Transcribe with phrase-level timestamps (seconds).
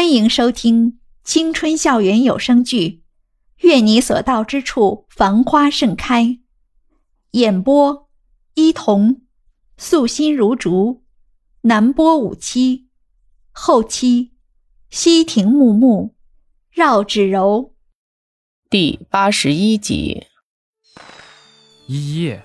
[0.00, 3.02] 欢迎收听青春校园有声剧
[3.68, 6.24] 《愿你所到之处繁花盛开》，
[7.32, 8.08] 演播：
[8.54, 9.20] 伊童，
[9.76, 11.02] 素心如竹，
[11.60, 12.88] 南波五七，
[13.52, 14.30] 后期：
[14.88, 16.14] 西亭木木，
[16.70, 17.74] 绕指柔。
[18.70, 20.24] 第八十一集。
[21.86, 22.38] 依依，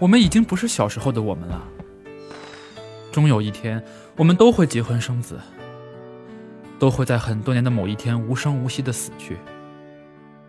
[0.00, 1.68] 我们已经不是小时候的我们了，
[3.12, 3.80] 终有一天，
[4.16, 5.40] 我们都会结婚生子。
[6.82, 9.38] 都会在很多年的某一天无声无息的死去。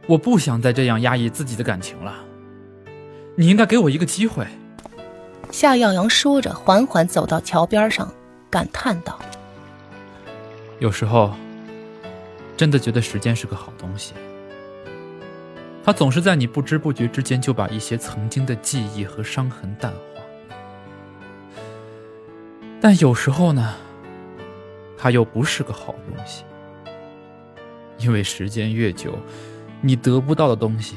[0.08, 2.12] 我不想再这样压抑自己的感情了。
[3.36, 4.48] 你应该给我一个机会。
[5.52, 8.12] 夏耀阳说着，缓缓走到桥边上，
[8.50, 9.20] 感叹道
[10.82, 11.36] ：“有时候，
[12.58, 14.16] 真的觉得时间是个好东西。
[15.84, 19.98] 它总是在你不知不觉之间就把一些曾经的记忆和伤痕淡化。
[22.82, 23.76] 但有时候呢？”
[25.04, 26.46] 它又不是个好东西，
[27.98, 29.14] 因为时间越久，
[29.82, 30.96] 你得不到的东西，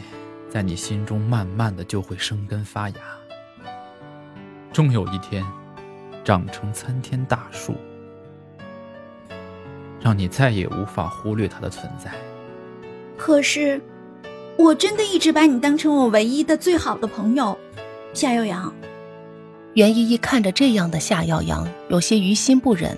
[0.48, 2.96] 在你心中慢慢的就会生根发芽，
[4.72, 5.44] 终有一天，
[6.22, 7.74] 长成参天大树，
[10.00, 12.12] 让你再也无法忽略它的存在。
[13.18, 13.82] 可是，
[14.56, 17.58] 我真的一直把你当成我唯一的、最好的朋友，
[18.14, 18.72] 夏耀阳。
[19.74, 22.96] 袁依依看着这样的夏耀阳，有些于心不忍。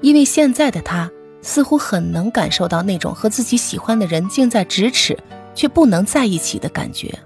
[0.00, 1.10] 因为现在的他
[1.42, 5.18] 似乎很能感受到那种和自己喜欢的人近在咫尺
[5.54, 7.18] 却不能在一起的感觉。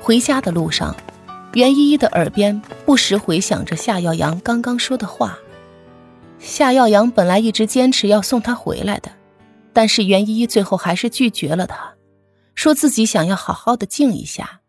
[0.00, 0.94] 回家的路上，
[1.54, 5.38] 袁依依的耳边不时回响着夏耀阳刚刚说的话。
[6.38, 9.10] 夏耀阳本来一直坚持要送她回来的，
[9.72, 11.94] 但是袁依依最后还是拒绝了他，
[12.54, 14.60] 说自己想要好好的静一下。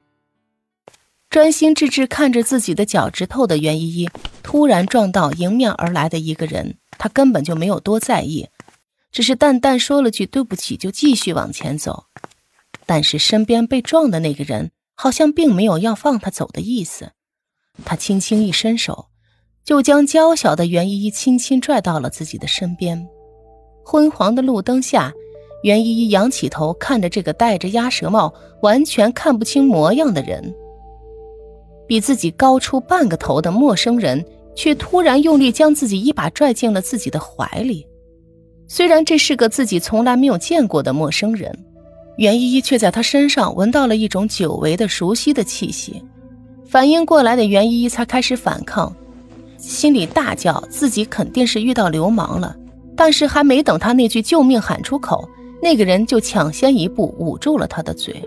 [1.30, 4.10] 专心致志看着自己的脚趾头的袁依依，
[4.42, 6.78] 突然撞到迎面而来的一个人。
[6.98, 8.48] 他根本就没有多在意，
[9.12, 12.06] 只是淡淡说了句“对不起”，就继续往前走。
[12.86, 17.12] 但是身边被撞的那个人好像并没有要放他走的意思，
[17.84, 19.08] 他轻轻一伸手，
[19.64, 23.08] 就将娇小的袁依依轻轻拽到了自己的身边。
[23.84, 25.12] 昏黄的路灯下，
[25.64, 30.54] 袁依依仰起头看着这个戴着鸭舌帽、完全看不清模样的人，
[31.88, 34.26] 比自己高出半个头的陌生人。
[34.56, 37.86] 却突然用力将自己一把拽进了自己的怀里。
[38.68, 41.56] 虽然这是个自己从来没有见过的陌生人，
[42.18, 46.02] 袁依依却在他身上闻到了一种久违的熟悉的气息。
[46.66, 48.92] 反应过来的袁依依才开始反抗，
[49.58, 52.56] 心里大叫自己肯定是遇到流氓了。
[52.96, 55.30] 但是还没等他那句救命喊出口，
[55.62, 58.24] 那个人就抢先一步捂住了他的嘴。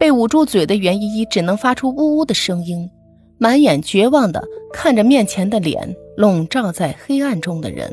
[0.00, 2.88] 被捂住嘴的袁依依只能发出呜呜的声音，
[3.36, 7.92] 满眼绝望的看着面前的脸，笼罩在黑暗中的人。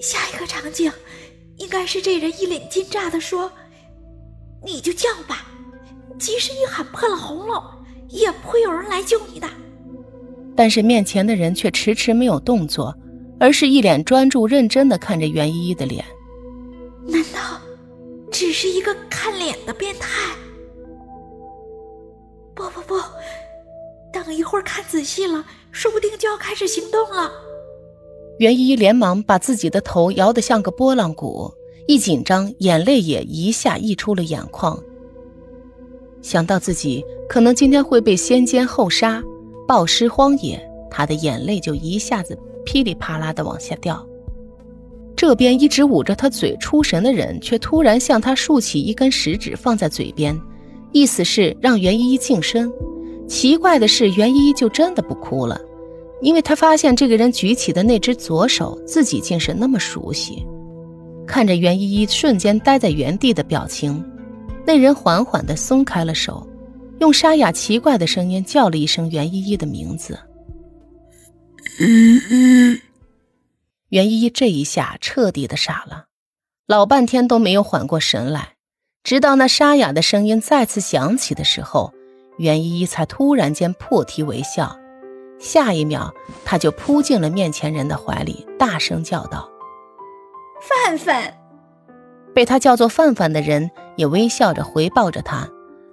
[0.00, 0.90] 下一个场景，
[1.58, 3.52] 应该是这人一脸惊诧的说
[4.64, 5.46] ：“你就叫吧，
[6.18, 7.62] 即使你喊破了喉咙，
[8.08, 9.46] 也不会有人来救你的。”
[10.56, 12.96] 但是面前的人却迟迟没有动作，
[13.38, 16.02] 而是一脸专注认真的看着袁依依的脸。
[17.06, 17.60] 难道
[18.30, 20.08] 只是一个看脸的变态？
[24.26, 27.30] 等一会儿看仔细了，说不定就要开始行动了。
[28.40, 31.48] 袁依依连忙把自己的头摇得像个拨浪鼓，
[31.86, 34.76] 一紧张，眼泪也一下溢出了眼眶。
[36.22, 39.22] 想到自己可能今天会被先奸后杀，
[39.68, 40.60] 暴尸荒野，
[40.90, 44.04] 她的眼泪就一下子噼里啪啦的往下掉。
[45.14, 50.36] 这边一直捂着她嘴出神的人，却突然向她竖起一根食指，放在嘴边。
[50.90, 52.72] 意思是让袁依依净身。
[53.28, 55.60] 奇怪的是，袁依依就真的不哭了，
[56.22, 60.46] 因为她发现这个人举起的那只左手，自己竟是那么熟悉。
[61.26, 64.04] 看着袁依依瞬间呆在原地的表情，
[64.64, 66.46] 那人缓缓地松开了手，
[67.00, 70.18] 用沙哑奇怪的声音叫了一声袁依依的名字。
[73.88, 76.06] 袁依依这一下彻底的傻了，
[76.66, 78.54] 老半天都没有缓过神来。
[79.02, 81.92] 直到那沙哑的声音再次响起的时候，
[82.36, 84.76] 袁依依才突然间破涕为笑。
[85.38, 86.12] 下一秒，
[86.44, 89.48] 她就扑进了面前人的怀里，大声叫道
[90.60, 91.38] ：“范范！”
[92.34, 95.48] 被她叫做范范的人也微笑着回抱着她。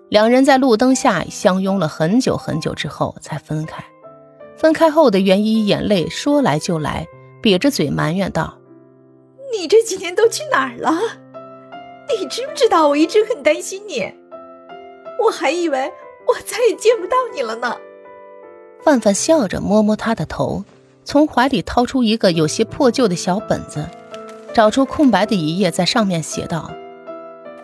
[0.10, 3.84] 两人在路灯下相拥了很久很久之后才分开。
[4.56, 7.08] 分开后的袁依依眼泪说来就来，
[7.42, 8.58] 瘪着嘴埋怨道
[9.52, 10.92] ：“你这几年都去哪儿了？”
[12.20, 14.14] 你知不知道我一直很担心你？
[15.26, 15.92] 我还以为
[16.28, 17.76] 我再也见不到你了呢。
[18.82, 20.64] 范范笑着摸摸他的头，
[21.04, 23.88] 从怀里掏出一个有些破旧的小本子，
[24.54, 26.70] 找出空白的一页，在上面写道：“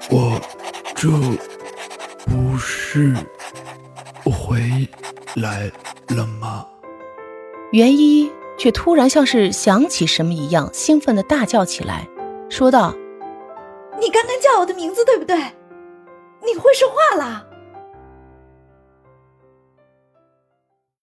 [0.09, 0.39] 我
[0.95, 1.09] 这
[2.25, 3.13] 不是
[4.23, 4.87] 回
[5.35, 5.71] 来
[6.09, 6.65] 了吗？”
[7.73, 12.07] 袁依依却突然像是想起什么一样，兴奋的大叫起来，
[12.49, 12.95] 说道
[13.99, 15.35] ：“你刚刚叫我的名字，对不对？
[16.45, 17.45] 你会说话了？”